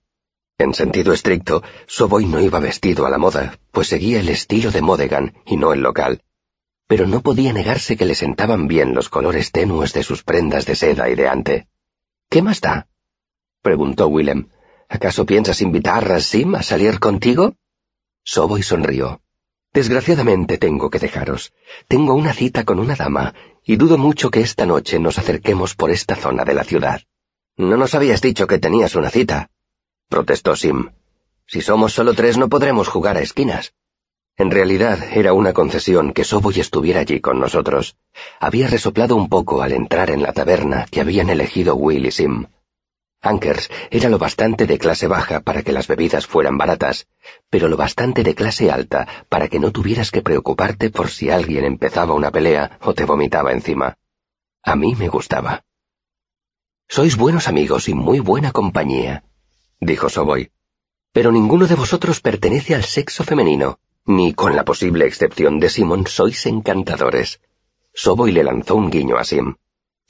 En 0.57 0.73
sentido 0.73 1.11
estricto, 1.11 1.63
Soboy 1.87 2.25
no 2.25 2.39
iba 2.39 2.59
vestido 2.59 3.05
a 3.05 3.09
la 3.09 3.17
moda, 3.17 3.57
pues 3.71 3.87
seguía 3.87 4.19
el 4.19 4.29
estilo 4.29 4.69
de 4.69 4.81
Modegan 4.81 5.33
y 5.45 5.57
no 5.57 5.73
el 5.73 5.81
local. 5.81 6.21
Pero 6.87 7.07
no 7.07 7.21
podía 7.21 7.51
negarse 7.51 7.97
que 7.97 8.05
le 8.05 8.15
sentaban 8.15 8.67
bien 8.67 8.93
los 8.93 9.09
colores 9.09 9.51
tenues 9.51 9.93
de 9.93 10.03
sus 10.03 10.23
prendas 10.23 10.65
de 10.65 10.75
seda 10.75 11.09
y 11.09 11.15
de 11.15 11.27
ante. 11.27 11.67
¿Qué 12.29 12.41
más 12.41 12.61
da? 12.61 12.87
preguntó 13.61 14.07
Willem. 14.07 14.49
¿Acaso 14.87 15.25
piensas 15.25 15.61
invitar 15.61 16.11
a 16.11 16.19
Sim 16.19 16.53
a 16.55 16.63
salir 16.63 16.99
contigo? 16.99 17.55
Soboy 18.23 18.61
sonrió. 18.61 19.21
Desgraciadamente 19.73 20.57
tengo 20.57 20.89
que 20.89 20.99
dejaros. 20.99 21.53
Tengo 21.87 22.13
una 22.13 22.33
cita 22.33 22.65
con 22.65 22.79
una 22.79 22.95
dama, 22.95 23.33
y 23.63 23.77
dudo 23.77 23.97
mucho 23.97 24.29
que 24.29 24.41
esta 24.41 24.65
noche 24.65 24.99
nos 24.99 25.17
acerquemos 25.17 25.75
por 25.75 25.91
esta 25.91 26.15
zona 26.15 26.43
de 26.43 26.53
la 26.53 26.63
ciudad. 26.63 27.01
No 27.57 27.77
nos 27.77 27.95
habías 27.95 28.21
dicho 28.21 28.47
que 28.47 28.59
tenías 28.59 28.95
una 28.95 29.09
cita, 29.09 29.49
protestó 30.11 30.57
Sim. 30.57 30.89
Si 31.47 31.61
somos 31.61 31.93
solo 31.93 32.13
tres 32.13 32.37
no 32.37 32.49
podremos 32.49 32.89
jugar 32.89 33.15
a 33.15 33.21
esquinas. 33.21 33.73
En 34.35 34.51
realidad 34.51 34.99
era 35.13 35.31
una 35.33 35.53
concesión 35.53 36.11
que 36.11 36.25
Soboy 36.25 36.59
estuviera 36.59 36.99
allí 36.99 37.21
con 37.21 37.39
nosotros. 37.39 37.95
Había 38.39 38.67
resoplado 38.67 39.15
un 39.15 39.29
poco 39.29 39.61
al 39.61 39.71
entrar 39.71 40.11
en 40.11 40.21
la 40.21 40.33
taberna 40.33 40.85
que 40.91 40.99
habían 40.99 41.29
elegido 41.29 41.75
Will 41.75 42.05
y 42.05 42.11
Sim. 42.11 42.47
Ankers 43.21 43.69
era 43.91 44.09
lo 44.09 44.17
bastante 44.17 44.65
de 44.65 44.79
clase 44.79 45.07
baja 45.07 45.41
para 45.41 45.61
que 45.61 45.71
las 45.71 45.87
bebidas 45.87 46.25
fueran 46.25 46.57
baratas, 46.57 47.07
pero 47.51 47.67
lo 47.67 47.77
bastante 47.77 48.23
de 48.23 48.33
clase 48.33 48.71
alta 48.71 49.07
para 49.29 49.47
que 49.47 49.59
no 49.59 49.71
tuvieras 49.71 50.09
que 50.09 50.23
preocuparte 50.23 50.89
por 50.89 51.09
si 51.09 51.29
alguien 51.29 51.63
empezaba 51.63 52.15
una 52.15 52.31
pelea 52.31 52.79
o 52.81 52.95
te 52.95 53.05
vomitaba 53.05 53.51
encima. 53.51 53.97
A 54.63 54.75
mí 54.75 54.95
me 54.95 55.07
gustaba. 55.07 55.63
Sois 56.89 57.15
buenos 57.15 57.47
amigos 57.47 57.87
y 57.89 57.93
muy 57.93 58.19
buena 58.19 58.51
compañía, 58.51 59.23
dijo 59.79 60.09
Soboy. 60.09 60.51
Pero 61.13 61.31
ninguno 61.31 61.67
de 61.67 61.75
vosotros 61.75 62.21
pertenece 62.21 62.73
al 62.73 62.83
sexo 62.83 63.23
femenino, 63.23 63.79
ni 64.05 64.33
con 64.33 64.55
la 64.55 64.65
posible 64.65 65.05
excepción 65.05 65.59
de 65.59 65.69
Simon 65.69 66.07
sois 66.07 66.45
encantadores. 66.47 67.39
Soboy 67.93 68.31
le 68.31 68.43
lanzó 68.43 68.75
un 68.75 68.89
guiño 68.89 69.17
a 69.17 69.23
Sim. 69.23 69.55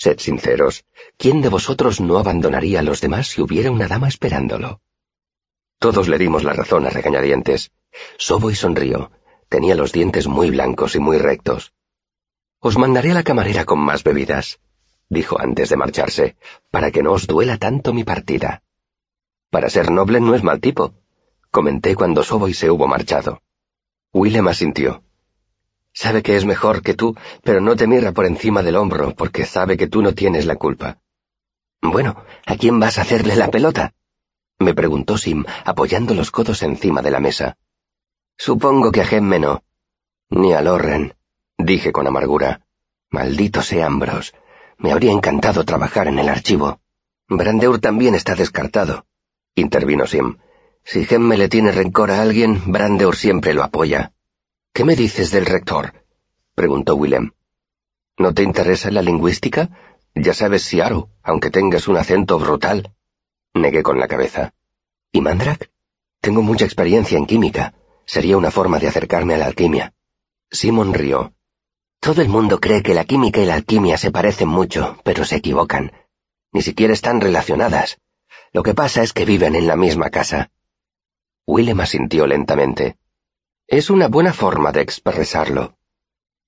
Sed 0.03 0.17
sinceros, 0.17 0.83
¿quién 1.15 1.43
de 1.43 1.49
vosotros 1.49 2.01
no 2.01 2.17
abandonaría 2.17 2.79
a 2.79 2.81
los 2.89 3.01
demás 3.01 3.27
si 3.27 3.39
hubiera 3.39 3.69
una 3.69 3.87
dama 3.87 4.07
esperándolo? 4.07 4.81
Todos 5.77 6.07
le 6.07 6.17
dimos 6.17 6.43
la 6.43 6.53
razón 6.53 6.87
a 6.87 6.89
regañadientes. 6.89 7.69
Soboy 8.17 8.55
sonrió, 8.55 9.11
Tenía 9.47 9.75
los 9.75 9.91
dientes 9.91 10.25
muy 10.25 10.49
blancos 10.49 10.95
y 10.95 10.99
muy 10.99 11.19
rectos. 11.19 11.73
Os 12.59 12.79
mandaré 12.79 13.11
a 13.11 13.13
la 13.13 13.21
camarera 13.21 13.63
con 13.65 13.77
más 13.77 14.03
bebidas, 14.03 14.59
dijo 15.07 15.39
antes 15.39 15.69
de 15.69 15.77
marcharse, 15.77 16.35
para 16.71 16.89
que 16.89 17.03
no 17.03 17.11
os 17.11 17.27
duela 17.27 17.57
tanto 17.59 17.93
mi 17.93 18.03
partida. 18.03 18.63
Para 19.51 19.69
ser 19.69 19.91
noble 19.91 20.19
no 20.19 20.33
es 20.33 20.41
mal 20.41 20.59
tipo, 20.59 20.95
comenté 21.51 21.93
cuando 21.93 22.23
Soboy 22.23 22.55
se 22.55 22.71
hubo 22.71 22.87
marchado. 22.87 23.43
Willem 24.13 24.47
asintió. 24.47 25.03
Sabe 26.01 26.23
que 26.23 26.35
es 26.35 26.45
mejor 26.45 26.81
que 26.81 26.95
tú, 26.95 27.15
pero 27.43 27.61
no 27.61 27.75
te 27.75 27.85
mira 27.85 28.11
por 28.11 28.25
encima 28.25 28.63
del 28.63 28.75
hombro 28.75 29.13
porque 29.15 29.45
sabe 29.45 29.77
que 29.77 29.85
tú 29.85 30.01
no 30.01 30.15
tienes 30.15 30.47
la 30.47 30.55
culpa. 30.55 30.97
Bueno, 31.79 32.25
¿a 32.47 32.55
quién 32.55 32.79
vas 32.79 32.97
a 32.97 33.03
hacerle 33.03 33.35
la 33.35 33.51
pelota? 33.51 33.93
me 34.57 34.73
preguntó 34.73 35.19
Sim, 35.19 35.45
apoyando 35.63 36.15
los 36.15 36.31
codos 36.31 36.63
encima 36.63 37.03
de 37.03 37.11
la 37.11 37.19
mesa. 37.19 37.55
Supongo 38.35 38.91
que 38.91 39.01
a 39.01 39.05
Gemme 39.05 39.37
no. 39.37 39.63
Ni 40.31 40.53
a 40.53 40.61
Lorren, 40.63 41.13
dije 41.59 41.91
con 41.91 42.07
amargura. 42.07 42.61
Maldito 43.11 43.61
sea 43.61 43.85
Ambros. 43.85 44.33
Me 44.79 44.91
habría 44.91 45.11
encantado 45.11 45.65
trabajar 45.65 46.07
en 46.07 46.17
el 46.17 46.29
archivo. 46.29 46.79
Brandeur 47.27 47.77
también 47.77 48.15
está 48.15 48.33
descartado, 48.33 49.05
intervino 49.53 50.07
Sim. 50.07 50.39
Si 50.83 51.05
Gemme 51.05 51.37
le 51.37 51.47
tiene 51.47 51.71
rencor 51.71 52.09
a 52.09 52.23
alguien, 52.23 52.59
Brandeur 52.71 53.15
siempre 53.15 53.53
lo 53.53 53.61
apoya. 53.61 54.13
¿Qué 54.73 54.85
me 54.85 54.95
dices 54.95 55.31
del 55.31 55.45
rector? 55.45 56.05
preguntó 56.55 56.95
Willem. 56.95 57.31
¿No 58.17 58.33
te 58.33 58.43
interesa 58.43 58.89
la 58.89 59.01
lingüística? 59.01 59.69
Ya 60.15 60.33
sabes 60.33 60.63
Siaru, 60.63 61.09
aunque 61.23 61.49
tengas 61.49 61.89
un 61.89 61.97
acento 61.97 62.39
brutal. 62.39 62.93
Negué 63.53 63.83
con 63.83 63.99
la 63.99 64.07
cabeza. 64.07 64.53
¿Y 65.11 65.19
Mandrak? 65.19 65.69
Tengo 66.21 66.41
mucha 66.41 66.63
experiencia 66.63 67.17
en 67.17 67.25
química. 67.25 67.73
Sería 68.05 68.37
una 68.37 68.49
forma 68.49 68.79
de 68.79 68.87
acercarme 68.87 69.33
a 69.33 69.39
la 69.39 69.47
alquimia. 69.47 69.93
Simon 70.49 70.93
rió. 70.93 71.33
Todo 71.99 72.21
el 72.21 72.29
mundo 72.29 72.59
cree 72.59 72.81
que 72.81 72.93
la 72.93 73.03
química 73.03 73.41
y 73.41 73.45
la 73.45 73.55
alquimia 73.55 73.97
se 73.97 74.11
parecen 74.11 74.47
mucho, 74.47 74.97
pero 75.03 75.25
se 75.25 75.35
equivocan. 75.35 75.91
Ni 76.53 76.61
siquiera 76.61 76.93
están 76.93 77.19
relacionadas. 77.19 77.99
Lo 78.53 78.63
que 78.63 78.73
pasa 78.73 79.03
es 79.03 79.11
que 79.11 79.25
viven 79.25 79.55
en 79.55 79.67
la 79.67 79.75
misma 79.75 80.09
casa. 80.09 80.49
Willem 81.45 81.79
asintió 81.81 82.25
lentamente. 82.25 82.97
Es 83.71 83.89
una 83.89 84.09
buena 84.09 84.33
forma 84.33 84.73
de 84.73 84.81
expresarlo. 84.81 85.77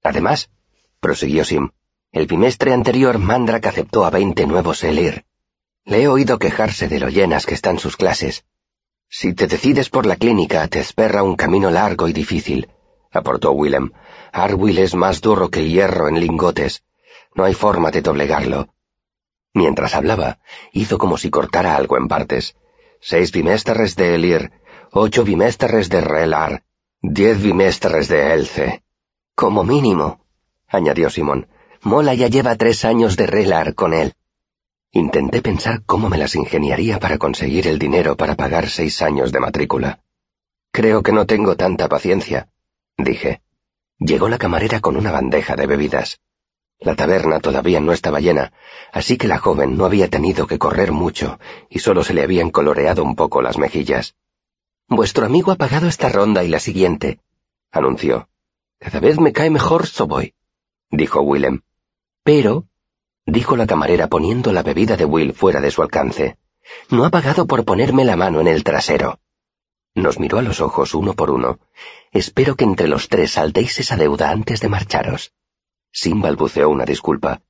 Además, 0.04 0.50
prosiguió 1.00 1.46
Sim, 1.46 1.70
el 2.12 2.28
bimestre 2.28 2.74
anterior 2.74 3.18
Mandrak 3.18 3.66
aceptó 3.66 4.04
a 4.04 4.10
veinte 4.10 4.46
nuevos 4.46 4.84
Elir. 4.84 5.24
Le 5.86 6.02
he 6.02 6.10
oído 6.10 6.38
quejarse 6.38 6.90
de 6.90 7.00
lo 7.00 7.08
llenas 7.08 7.46
que 7.46 7.54
están 7.54 7.80
sus 7.80 7.96
clases. 7.96 8.44
Si 9.08 9.34
te 9.34 9.48
decides 9.48 9.90
por 9.90 10.06
la 10.06 10.18
clínica, 10.18 10.68
te 10.68 10.82
espera 10.82 11.24
un 11.24 11.38
camino 11.38 11.72
largo 11.72 12.10
y 12.10 12.12
difícil, 12.12 12.68
aportó 13.10 13.54
Willem. 13.54 13.92
Arwill 14.34 14.80
es 14.80 14.94
más 14.94 15.22
duro 15.22 15.50
que 15.50 15.62
el 15.62 15.70
hierro 15.70 16.10
en 16.10 16.20
lingotes. 16.20 16.84
No 17.36 17.46
hay 17.46 17.54
forma 17.54 17.90
de 17.90 18.02
doblegarlo. 18.02 18.68
Mientras 19.54 19.96
hablaba, 19.96 20.40
hizo 20.74 20.98
como 20.98 21.18
si 21.18 21.30
cortara 21.30 21.78
algo 21.78 21.96
en 21.96 22.10
partes. 22.10 22.58
Seis 23.00 23.32
bimestres 23.32 23.96
de 23.96 24.14
Elir, 24.16 24.52
ocho 24.92 25.24
bimestres 25.24 25.88
de 25.88 26.02
Relar, 26.02 26.64
Diez 27.06 27.44
bimestres 27.44 28.08
de 28.08 28.34
Elce. 28.34 28.82
Como 29.36 29.66
mínimo, 29.66 30.26
añadió 30.70 31.10
Simón. 31.10 31.50
Mola 31.82 32.14
ya 32.14 32.30
lleva 32.30 32.56
tres 32.56 32.86
años 32.86 33.18
de 33.18 33.28
relar 33.28 33.76
con 33.76 33.94
él. 33.94 34.14
Intenté 34.94 35.42
pensar 35.42 35.84
cómo 35.86 36.08
me 36.08 36.18
las 36.18 36.34
ingeniaría 36.34 37.00
para 37.00 37.18
conseguir 37.18 37.68
el 37.68 37.78
dinero 37.78 38.16
para 38.16 38.36
pagar 38.36 38.70
seis 38.70 39.02
años 39.02 39.34
de 39.34 39.42
matrícula. 39.42 40.00
Creo 40.72 41.04
que 41.04 41.12
no 41.12 41.26
tengo 41.26 41.58
tanta 41.58 41.90
paciencia, 41.90 42.48
dije. 42.98 43.42
Llegó 44.00 44.30
la 44.30 44.38
camarera 44.38 44.80
con 44.80 44.96
una 44.96 45.12
bandeja 45.12 45.58
de 45.58 45.68
bebidas. 45.68 46.22
La 46.80 46.96
taberna 46.96 47.42
todavía 47.42 47.82
no 47.82 47.92
estaba 47.92 48.22
llena, 48.22 48.54
así 48.94 49.18
que 49.18 49.28
la 49.28 49.40
joven 49.40 49.76
no 49.76 49.84
había 49.84 50.08
tenido 50.08 50.48
que 50.48 50.58
correr 50.58 50.94
mucho 50.94 51.38
y 51.70 51.80
solo 51.80 52.02
se 52.06 52.14
le 52.14 52.24
habían 52.24 52.50
coloreado 52.50 53.04
un 53.04 53.18
poco 53.18 53.42
las 53.42 53.58
mejillas. 53.58 54.16
Vuestro 54.96 55.26
amigo 55.26 55.52
ha 55.52 55.56
pagado 55.56 55.88
esta 55.88 56.10
ronda 56.10 56.44
y 56.44 56.50
la 56.50 56.60
siguiente, 56.60 57.20
anunció. 57.72 58.30
Cada 58.78 59.00
vez 59.00 59.20
me 59.20 59.34
cae 59.34 59.50
mejor 59.50 59.88
Soboy, 59.88 60.36
dijo 60.92 61.20
Willem. 61.22 61.62
Pero, 62.24 62.68
dijo 63.26 63.58
la 63.58 63.66
camarera 63.66 64.08
poniendo 64.08 64.54
la 64.54 64.62
bebida 64.62 64.96
de 64.96 65.06
Will 65.06 65.34
fuera 65.34 65.62
de 65.62 65.72
su 65.72 65.82
alcance, 65.82 66.38
no 66.92 67.06
ha 67.06 67.10
pagado 67.10 67.48
por 67.48 67.66
ponerme 67.66 68.06
la 68.06 68.16
mano 68.16 68.40
en 68.40 68.48
el 68.48 68.64
trasero. 68.64 69.20
Nos 69.96 70.20
miró 70.20 70.38
a 70.38 70.44
los 70.44 70.62
ojos 70.62 70.94
uno 70.94 71.16
por 71.16 71.32
uno. 71.32 71.58
Espero 72.12 72.56
que 72.56 72.66
entre 72.66 72.88
los 72.88 73.10
tres 73.10 73.32
saldéis 73.32 73.80
esa 73.80 73.98
deuda 73.98 74.30
antes 74.30 74.60
de 74.62 74.70
marcharos. 74.70 75.34
Sim 75.92 76.22
balbuceó 76.22 76.70
una 76.70 76.86
disculpa. 76.86 77.42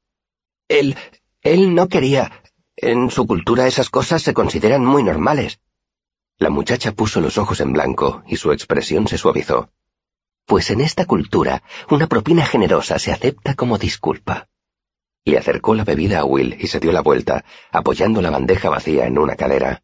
Él... 0.69 0.95
él 1.41 1.75
no 1.75 1.89
quería. 1.89 2.41
En 2.77 3.11
su 3.11 3.27
cultura 3.27 3.67
esas 3.67 3.89
cosas 3.89 4.21
se 4.21 4.33
consideran 4.33 4.85
muy 4.85 5.03
normales. 5.03 5.59
La 6.37 6.49
muchacha 6.49 6.91
puso 6.91 7.21
los 7.21 7.37
ojos 7.37 7.59
en 7.61 7.73
blanco 7.73 8.23
y 8.27 8.37
su 8.37 8.51
expresión 8.51 9.07
se 9.07 9.17
suavizó. 9.17 9.69
Pues 10.45 10.71
en 10.71 10.81
esta 10.81 11.05
cultura, 11.05 11.63
una 11.89 12.07
propina 12.07 12.45
generosa 12.45 12.99
se 12.99 13.11
acepta 13.11 13.53
como 13.53 13.77
disculpa. 13.77 14.49
Le 15.25 15.37
acercó 15.37 15.73
la 15.73 15.85
bebida 15.85 16.19
a 16.19 16.25
Will 16.25 16.57
y 16.59 16.67
se 16.67 16.79
dio 16.79 16.91
la 16.91 17.01
vuelta, 17.01 17.45
apoyando 17.71 18.21
la 18.21 18.29
bandeja 18.29 18.69
vacía 18.69 19.05
en 19.05 19.17
una 19.17 19.35
cadera. 19.35 19.83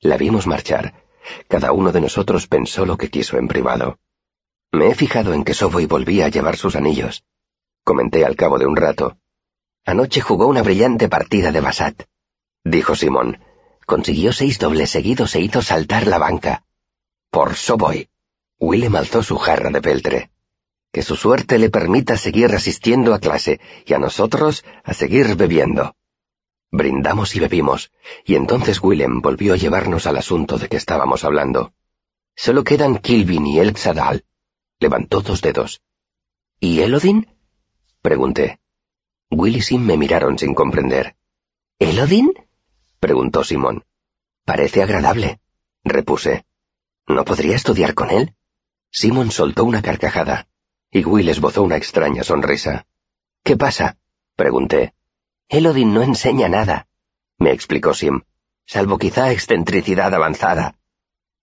La 0.00 0.16
vimos 0.16 0.46
marchar. 0.46 0.94
Cada 1.46 1.72
uno 1.72 1.92
de 1.92 2.00
nosotros 2.00 2.46
pensó 2.46 2.86
lo 2.86 2.96
que 2.96 3.10
quiso 3.10 3.36
en 3.36 3.48
privado. 3.48 3.98
Me 4.72 4.88
he 4.88 4.94
fijado 4.94 5.34
en 5.34 5.44
que 5.44 5.52
Soboy 5.52 5.86
volvía 5.86 6.24
a 6.26 6.30
llevar 6.30 6.56
sus 6.56 6.74
anillos. 6.74 7.24
Comenté 7.84 8.24
al 8.24 8.36
cabo 8.36 8.58
de 8.58 8.66
un 8.66 8.76
rato. 8.76 9.18
Anoche 9.84 10.20
jugó 10.20 10.46
una 10.46 10.62
brillante 10.62 11.08
partida 11.08 11.52
de 11.52 11.60
Basat, 11.60 12.04
dijo 12.64 12.94
Simón, 12.94 13.38
Consiguió 13.86 14.32
seis 14.32 14.58
dobles 14.58 14.90
seguidos 14.90 15.34
e 15.34 15.40
hizo 15.40 15.62
saltar 15.62 16.06
la 16.06 16.18
banca. 16.18 16.64
Por 17.30 17.54
Soboy. 17.54 18.08
Willem 18.58 18.94
alzó 18.96 19.22
su 19.22 19.38
jarra 19.38 19.70
de 19.70 19.82
peltre. 19.82 20.30
Que 20.92 21.02
su 21.02 21.16
suerte 21.16 21.58
le 21.58 21.70
permita 21.70 22.16
seguir 22.16 22.54
asistiendo 22.54 23.14
a 23.14 23.18
clase 23.18 23.60
y 23.86 23.94
a 23.94 23.98
nosotros 23.98 24.64
a 24.84 24.94
seguir 24.94 25.34
bebiendo. 25.36 25.96
Brindamos 26.70 27.34
y 27.36 27.40
bebimos, 27.40 27.92
y 28.24 28.34
entonces 28.34 28.82
Willem 28.82 29.20
volvió 29.20 29.54
a 29.54 29.56
llevarnos 29.56 30.06
al 30.06 30.16
asunto 30.16 30.58
de 30.58 30.68
que 30.68 30.76
estábamos 30.76 31.24
hablando. 31.24 31.72
Solo 32.34 32.64
quedan 32.64 32.98
Kilvin 32.98 33.46
y 33.46 33.58
El 33.58 33.76
Xadal. 33.76 34.24
Levantó 34.78 35.20
dos 35.20 35.42
dedos. 35.42 35.82
¿Y 36.60 36.80
Elodin? 36.80 37.28
Pregunté. 38.00 38.60
Will 39.30 39.56
y 39.56 39.62
Sim 39.62 39.82
me 39.82 39.96
miraron 39.96 40.38
sin 40.38 40.54
comprender. 40.54 41.16
¿Elodin? 41.78 42.32
Preguntó 43.12 43.44
Simón. 43.44 43.84
Parece 44.46 44.82
agradable, 44.82 45.38
repuse. 45.84 46.46
¿No 47.06 47.26
podría 47.26 47.54
estudiar 47.54 47.92
con 47.92 48.08
él? 48.08 48.34
Simón 48.90 49.30
soltó 49.30 49.64
una 49.64 49.82
carcajada, 49.82 50.48
y 50.90 51.04
Will 51.04 51.28
esbozó 51.28 51.62
una 51.62 51.76
extraña 51.76 52.24
sonrisa. 52.24 52.86
¿Qué 53.44 53.58
pasa? 53.58 53.98
pregunté. 54.34 54.94
Elodin 55.50 55.92
no 55.92 56.00
enseña 56.00 56.48
nada, 56.48 56.88
me 57.36 57.52
explicó 57.52 57.92
Sim, 57.92 58.22
salvo 58.64 58.96
quizá 58.96 59.30
excentricidad 59.30 60.14
avanzada. 60.14 60.78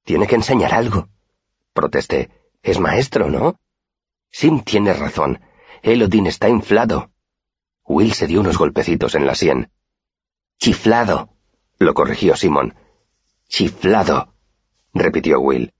Tiene 0.05 0.25
que 0.25 0.37
enseñar 0.41 0.73
algo, 0.73 1.07
protesté. 1.73 2.31
Es 2.63 2.79
maestro, 2.79 3.29
¿no? 3.29 3.59
Sim 4.31 4.63
tiene 4.63 4.93
razón. 4.93 5.39
Elodin 5.83 6.25
está 6.25 6.49
inflado. 6.49 7.11
Will 7.85 8.13
se 8.13 8.25
dio 8.25 8.39
unos 8.39 8.57
golpecitos 8.57 9.13
en 9.13 9.27
la 9.27 9.35
sien. 9.35 9.71
Chiflado, 10.57 11.29
lo 11.79 11.93
corrigió 11.93 12.35
Simón. 12.35 12.75
Chiflado, 13.47 14.33
repitió 14.93 15.39
Will. 15.39 15.73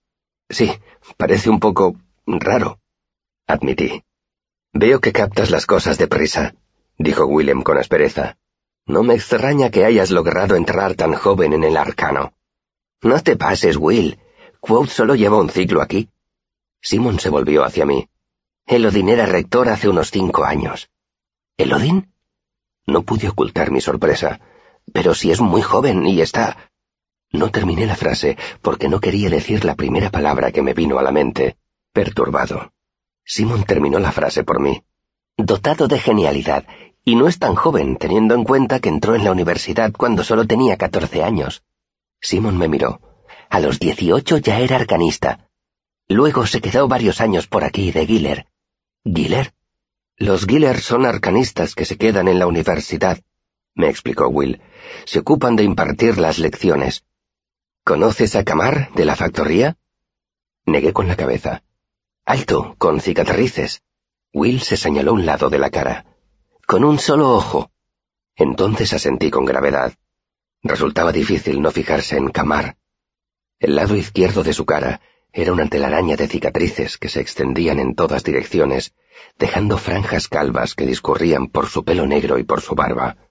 Sí, 0.50 0.72
parece 1.18 1.50
un 1.50 1.60
poco 1.60 1.96
raro, 2.26 2.80
admití. 3.46 4.04
Veo 4.74 5.00
que 5.02 5.12
captas 5.12 5.52
las 5.52 5.66
cosas 5.66 5.98
deprisa, 5.98 6.56
dijo 6.98 7.26
Willem 7.26 7.62
con 7.62 7.78
aspereza. 7.78 8.38
No 8.86 9.04
me 9.04 9.14
extraña 9.14 9.70
que 9.70 9.86
hayas 9.86 10.10
logrado 10.10 10.56
entrar 10.56 10.96
tan 10.96 11.14
joven 11.14 11.54
en 11.54 11.64
el 11.64 11.78
arcano. 11.78 12.34
No 13.02 13.22
te 13.22 13.36
pases, 13.36 13.78
Will. 13.78 14.20
Quote 14.60 14.92
solo 14.92 15.16
lleva 15.16 15.38
un 15.38 15.50
ciclo 15.50 15.82
aquí. 15.82 16.10
Simon 16.82 17.20
se 17.20 17.30
volvió 17.30 17.64
hacia 17.64 17.86
mí. 17.86 18.10
Elodin 18.66 19.10
era 19.10 19.26
rector 19.26 19.70
hace 19.70 19.90
unos 19.90 20.12
cinco 20.12 20.44
años. 20.44 20.90
¿Elodin? 21.58 22.12
No 22.88 23.04
pude 23.04 23.30
ocultar 23.30 23.72
mi 23.72 23.82
sorpresa. 23.82 24.40
Pero 24.94 25.14
si 25.14 25.32
es 25.32 25.42
muy 25.42 25.62
joven 25.62 26.06
y 26.08 26.22
está... 26.22 26.72
No 27.32 27.52
terminé 27.52 27.86
la 27.86 27.96
frase 27.96 28.38
porque 28.62 28.90
no 28.90 29.00
quería 29.00 29.30
decir 29.30 29.64
la 29.64 29.76
primera 29.76 30.10
palabra 30.10 30.52
que 30.52 30.64
me 30.64 30.74
vino 30.74 30.98
a 30.98 31.04
la 31.04 31.12
mente. 31.12 31.58
Perturbado. 31.94 32.72
Simon 33.24 33.64
terminó 33.64 34.00
la 34.00 34.12
frase 34.12 34.44
por 34.44 34.60
mí. 34.60 34.84
Dotado 35.38 35.88
de 35.88 36.00
genialidad, 36.00 36.66
y 37.06 37.16
no 37.16 37.28
es 37.28 37.38
tan 37.38 37.56
joven 37.56 37.98
teniendo 37.98 38.34
en 38.34 38.44
cuenta 38.44 38.80
que 38.80 38.90
entró 38.90 39.16
en 39.16 39.24
la 39.24 39.32
universidad 39.32 39.94
cuando 39.94 40.24
solo 40.24 40.48
tenía 40.48 40.78
catorce 40.78 41.24
años. 41.24 41.64
Simon 42.20 42.58
me 42.58 42.68
miró. 42.68 43.02
A 43.50 43.60
los 43.60 43.80
dieciocho 43.80 44.38
ya 44.38 44.60
era 44.60 44.76
arcanista. 44.76 45.48
Luego 46.08 46.46
se 46.48 46.62
quedó 46.62 46.88
varios 46.88 47.22
años 47.22 47.48
por 47.48 47.64
aquí 47.64 47.92
de 47.92 48.06
Giller. 48.06 48.48
¿Giller? 49.06 49.54
Los 50.18 50.46
Giller 50.46 50.82
son 50.82 51.06
arcanistas 51.06 51.76
que 51.76 51.86
se 51.86 51.98
quedan 51.98 52.28
en 52.28 52.40
la 52.40 52.48
universidad, 52.48 53.22
me 53.80 53.90
explicó 53.90 54.28
Will. 54.28 54.62
Se 55.06 55.20
ocupan 55.20 55.56
de 55.56 55.64
impartir 55.64 56.18
las 56.18 56.38
lecciones. 56.38 57.06
¿Conoces 57.86 58.36
a 58.36 58.44
Camar, 58.44 58.92
de 58.94 59.06
la 59.06 59.16
factoría? 59.16 59.78
Negué 60.66 60.92
con 60.92 61.08
la 61.08 61.16
cabeza. 61.16 61.64
Alto, 62.26 62.76
con 62.78 63.00
cicatrices. 63.00 63.82
Will 64.34 64.60
se 64.60 64.76
señaló 64.76 65.14
un 65.14 65.26
lado 65.26 65.50
de 65.50 65.60
la 65.60 65.70
cara. 65.70 66.06
Con 66.68 66.84
un 66.84 67.00
solo 67.00 67.34
ojo. 67.34 67.72
Entonces 68.36 68.92
asentí 68.92 69.32
con 69.32 69.46
gravedad. 69.46 69.94
Resultaba 70.62 71.14
difícil 71.14 71.62
no 71.62 71.72
fijarse 71.72 72.18
en 72.18 72.32
Camar. 72.32 72.76
El 73.60 73.76
lado 73.76 73.96
izquierdo 73.96 74.44
de 74.44 74.54
su 74.54 74.66
cara 74.66 75.00
era 75.32 75.54
una 75.54 75.70
telaraña 75.70 76.18
de 76.18 76.28
cicatrices 76.28 76.98
que 76.98 77.08
se 77.08 77.22
extendían 77.22 77.80
en 77.80 77.96
todas 77.96 78.26
direcciones, 78.26 78.94
dejando 79.38 79.78
franjas 79.78 80.28
calvas 80.28 80.76
que 80.76 80.86
discurrían 80.86 81.48
por 81.48 81.68
su 81.68 81.86
pelo 81.86 82.06
negro 82.06 82.40
y 82.40 82.44
por 82.44 82.60
su 82.60 82.76
barba. 82.76 83.29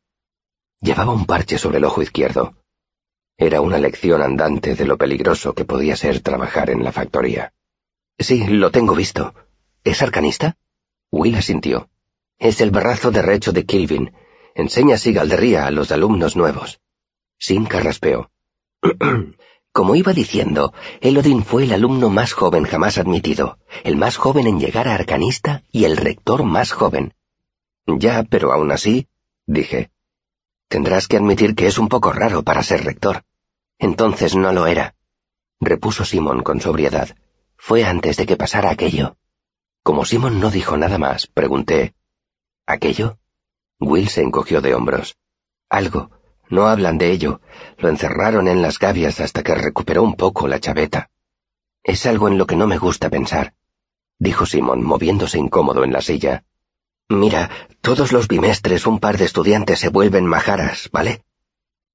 Llevaba 0.80 1.12
un 1.12 1.26
parche 1.26 1.58
sobre 1.58 1.78
el 1.78 1.84
ojo 1.84 2.02
izquierdo. 2.02 2.54
Era 3.36 3.60
una 3.60 3.78
lección 3.78 4.22
andante 4.22 4.74
de 4.74 4.84
lo 4.84 4.96
peligroso 4.96 5.54
que 5.54 5.64
podía 5.64 5.96
ser 5.96 6.20
trabajar 6.20 6.70
en 6.70 6.84
la 6.84 6.92
factoría. 6.92 7.52
Sí, 8.18 8.46
lo 8.46 8.70
tengo 8.70 8.94
visto. 8.94 9.34
¿Es 9.84 10.02
arcanista? 10.02 10.56
Will 11.10 11.36
asintió. 11.36 11.88
Es 12.38 12.60
el 12.60 12.70
brazo 12.70 13.10
derecho 13.10 13.52
de 13.52 13.64
Kilvin. 13.64 14.12
Enseña 14.54 14.96
sigaldería 14.98 15.66
a 15.66 15.70
los 15.70 15.92
alumnos 15.92 16.36
nuevos. 16.36 16.80
Sin 17.38 17.64
carraspeó. 17.66 18.30
Como 19.72 19.94
iba 19.94 20.12
diciendo, 20.12 20.72
Elodin 21.00 21.44
fue 21.44 21.64
el 21.64 21.72
alumno 21.72 22.10
más 22.10 22.32
joven 22.32 22.64
jamás 22.64 22.98
admitido, 22.98 23.58
el 23.84 23.96
más 23.96 24.16
joven 24.16 24.46
en 24.46 24.58
llegar 24.58 24.88
a 24.88 24.94
arcanista 24.94 25.62
y 25.70 25.84
el 25.84 25.96
rector 25.96 26.42
más 26.42 26.72
joven. 26.72 27.14
Ya, 27.86 28.24
pero 28.24 28.52
aún 28.52 28.72
así, 28.72 29.06
dije, 29.46 29.90
tendrás 30.68 31.08
que 31.08 31.16
admitir 31.16 31.54
que 31.54 31.66
es 31.66 31.78
un 31.78 31.88
poco 31.88 32.12
raro 32.12 32.42
para 32.42 32.62
ser 32.62 32.84
rector. 32.84 33.24
Entonces 33.78 34.36
no 34.36 34.52
lo 34.52 34.66
era, 34.66 34.94
repuso 35.60 36.04
Simon 36.04 36.42
con 36.42 36.60
sobriedad. 36.60 37.16
Fue 37.56 37.84
antes 37.84 38.16
de 38.16 38.26
que 38.26 38.36
pasara 38.36 38.70
aquello. 38.70 39.16
Como 39.82 40.04
Simon 40.04 40.40
no 40.40 40.50
dijo 40.50 40.76
nada 40.76 40.98
más, 40.98 41.26
pregunté, 41.26 41.94
¿aquello? 42.66 43.18
Will 43.80 44.08
se 44.08 44.22
encogió 44.22 44.60
de 44.60 44.74
hombros. 44.74 45.16
Algo, 45.68 46.10
no 46.50 46.66
hablan 46.66 46.98
de 46.98 47.10
ello. 47.10 47.40
Lo 47.78 47.88
encerraron 47.88 48.48
en 48.48 48.62
las 48.62 48.78
gavias 48.78 49.20
hasta 49.20 49.42
que 49.42 49.54
recuperó 49.54 50.02
un 50.02 50.14
poco 50.14 50.48
la 50.48 50.60
chaveta. 50.60 51.10
Es 51.82 52.06
algo 52.06 52.28
en 52.28 52.38
lo 52.38 52.46
que 52.46 52.56
no 52.56 52.66
me 52.66 52.78
gusta 52.78 53.08
pensar, 53.08 53.54
dijo 54.18 54.46
Simón, 54.46 54.82
moviéndose 54.82 55.38
incómodo 55.38 55.84
en 55.84 55.92
la 55.92 56.00
silla. 56.00 56.44
Mira, 57.08 57.50
todos 57.80 58.12
los 58.12 58.28
bimestres 58.28 58.86
un 58.86 59.00
par 59.00 59.16
de 59.16 59.24
estudiantes 59.24 59.78
se 59.78 59.88
vuelven 59.88 60.26
majaras, 60.26 60.90
¿vale? 60.92 61.24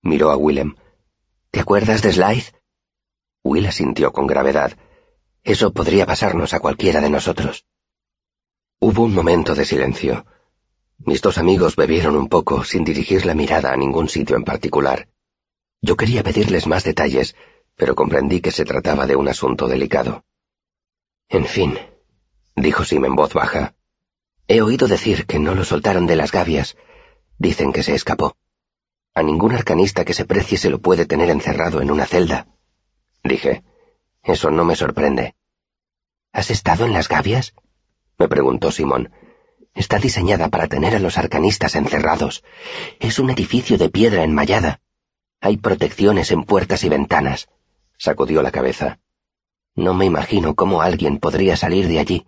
Miró 0.01 0.31
a 0.31 0.37
Willem. 0.37 0.75
¿Te 1.51 1.59
acuerdas 1.59 2.01
de 2.01 2.13
Slythe? 2.13 2.51
Will 3.43 3.67
asintió 3.67 4.11
con 4.11 4.25
gravedad. 4.25 4.75
Eso 5.43 5.71
podría 5.71 6.07
pasarnos 6.07 6.53
a 6.55 6.59
cualquiera 6.59 6.99
de 6.99 7.11
nosotros. 7.11 7.65
Hubo 8.79 9.03
un 9.03 9.13
momento 9.13 9.53
de 9.53 9.65
silencio. 9.65 10.25
Mis 10.97 11.21
dos 11.21 11.37
amigos 11.37 11.75
bebieron 11.75 12.15
un 12.15 12.27
poco 12.27 12.63
sin 12.63 12.83
dirigir 12.83 13.25
la 13.25 13.35
mirada 13.35 13.71
a 13.71 13.77
ningún 13.77 14.09
sitio 14.09 14.35
en 14.35 14.43
particular. 14.43 15.09
Yo 15.79 15.95
quería 15.95 16.23
pedirles 16.23 16.65
más 16.65 16.83
detalles, 16.83 17.35
pero 17.75 17.93
comprendí 17.93 18.41
que 18.41 18.51
se 18.51 18.65
trataba 18.65 19.05
de 19.05 19.15
un 19.15 19.27
asunto 19.27 19.67
delicado. 19.67 20.25
En 21.29 21.45
fin, 21.45 21.77
dijo 22.55 22.83
Sim 22.83 23.05
en 23.05 23.15
voz 23.15 23.33
baja, 23.33 23.75
he 24.47 24.61
oído 24.61 24.87
decir 24.87 25.25
que 25.25 25.39
no 25.39 25.55
lo 25.55 25.63
soltaron 25.63 26.05
de 26.05 26.15
las 26.15 26.31
gavias. 26.31 26.75
Dicen 27.37 27.73
que 27.73 27.83
se 27.83 27.95
escapó. 27.95 28.35
A 29.15 29.23
ningún 29.23 29.53
arcanista 29.53 30.05
que 30.05 30.13
se 30.13 30.25
precie 30.25 30.57
se 30.57 30.69
lo 30.69 30.79
puede 30.79 31.05
tener 31.05 31.29
encerrado 31.29 31.81
en 31.81 31.91
una 31.91 32.05
celda. 32.05 32.47
Dije, 33.23 33.63
eso 34.23 34.51
no 34.51 34.65
me 34.65 34.75
sorprende. 34.75 35.35
¿Has 36.31 36.49
estado 36.49 36.85
en 36.85 36.93
las 36.93 37.07
gavias? 37.07 37.53
me 38.17 38.27
preguntó 38.27 38.71
Simón. 38.71 39.11
Está 39.75 39.99
diseñada 39.99 40.49
para 40.49 40.67
tener 40.67 40.95
a 40.95 40.99
los 40.99 41.17
arcanistas 41.17 41.75
encerrados. 41.75 42.43
Es 42.99 43.19
un 43.19 43.29
edificio 43.29 43.77
de 43.77 43.89
piedra 43.89 44.23
enmallada. 44.23 44.81
Hay 45.41 45.57
protecciones 45.57 46.31
en 46.31 46.43
puertas 46.43 46.83
y 46.83 46.89
ventanas. 46.89 47.49
Sacudió 47.97 48.41
la 48.41 48.51
cabeza. 48.51 48.99
No 49.75 49.93
me 49.93 50.05
imagino 50.05 50.55
cómo 50.55 50.81
alguien 50.81 51.17
podría 51.17 51.57
salir 51.57 51.87
de 51.87 51.99
allí, 51.99 52.27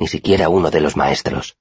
ni 0.00 0.08
siquiera 0.08 0.48
uno 0.48 0.72
de 0.72 0.80
los 0.80 0.96
maestros. 0.96 1.56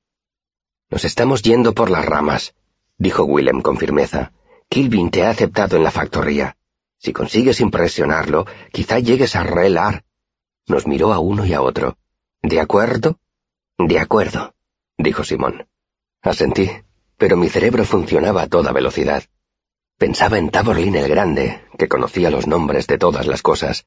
Nos 0.89 1.05
estamos 1.05 1.43
yendo 1.43 1.75
por 1.75 1.91
las 1.91 2.03
ramas, 2.03 2.55
dijo 2.97 3.23
Willem 3.25 3.61
con 3.61 3.77
firmeza. 3.77 4.31
Kilvin 4.69 5.11
te 5.11 5.23
ha 5.23 5.29
aceptado 5.29 5.77
en 5.77 5.83
la 5.83 5.91
factoría. 5.91 6.57
Si 6.97 7.13
consigues 7.13 7.59
impresionarlo, 7.59 8.47
quizá 8.71 8.97
llegues 8.97 9.35
a 9.35 9.43
relar. 9.43 10.03
Nos 10.65 10.87
miró 10.87 11.13
a 11.13 11.19
uno 11.19 11.45
y 11.45 11.53
a 11.53 11.61
otro. 11.61 11.97
¿De 12.41 12.59
acuerdo? 12.59 13.19
De 13.77 13.99
acuerdo 13.99 14.55
dijo 14.99 15.23
Simón. 15.23 15.67
Asentí, 16.21 16.69
pero 17.17 17.37
mi 17.37 17.49
cerebro 17.49 17.85
funcionaba 17.85 18.43
a 18.43 18.47
toda 18.47 18.73
velocidad. 18.73 19.23
Pensaba 19.97 20.37
en 20.37 20.49
Taborlin 20.49 20.95
el 20.95 21.07
Grande, 21.07 21.61
que 21.77 21.87
conocía 21.87 22.29
los 22.29 22.47
nombres 22.47 22.85
de 22.87 22.97
todas 22.97 23.25
las 23.25 23.41
cosas. 23.41 23.85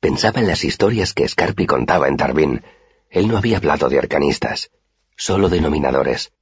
Pensaba 0.00 0.40
en 0.40 0.48
las 0.48 0.64
historias 0.64 1.14
que 1.14 1.28
Scarpi 1.28 1.66
contaba 1.66 2.08
en 2.08 2.16
Tarbín. 2.16 2.62
Él 3.10 3.28
no 3.28 3.36
había 3.36 3.56
hablado 3.56 3.88
de 3.88 3.98
arcanistas, 3.98 4.70
solo 5.16 5.48
de 5.48 5.60
nominadores. 5.60 6.32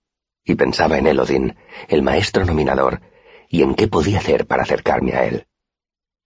Y 0.44 0.54
pensaba 0.54 0.98
en 0.98 1.06
Elodin, 1.06 1.56
el 1.88 2.02
maestro 2.02 2.44
nominador, 2.44 3.00
y 3.48 3.62
en 3.62 3.74
qué 3.74 3.88
podía 3.88 4.18
hacer 4.18 4.46
para 4.46 4.62
acercarme 4.62 5.14
a 5.14 5.24
él. 5.26 5.46